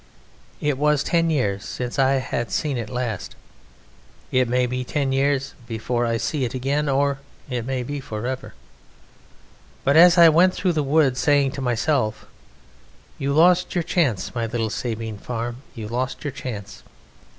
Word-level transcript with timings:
It 0.61 0.79
was 0.79 1.03
ten 1.03 1.29
years 1.29 1.63
since 1.63 1.99
I 1.99 2.13
had 2.13 2.49
seen 2.49 2.75
it 2.75 2.89
last. 2.89 3.35
It 4.31 4.47
may 4.49 4.65
be 4.65 4.83
ten 4.83 5.11
years 5.11 5.53
before 5.67 6.07
I 6.07 6.17
see 6.17 6.43
it 6.43 6.55
again, 6.55 6.89
or 6.89 7.19
it 7.51 7.67
may 7.67 7.83
be 7.83 7.99
for 7.99 8.25
ever. 8.25 8.55
But 9.83 9.95
as 9.97 10.17
I 10.17 10.27
went 10.27 10.55
through 10.55 10.73
the 10.73 10.81
woods 10.81 11.19
saying 11.19 11.51
to 11.51 11.61
myself: 11.61 12.25
"You 13.19 13.31
lost 13.31 13.75
your 13.75 13.83
chance, 13.83 14.33
my 14.33 14.47
little 14.47 14.71
Sabine 14.71 15.19
Farm, 15.19 15.57
you 15.75 15.87
lost 15.87 16.23
your 16.23 16.31
chance!" 16.33 16.81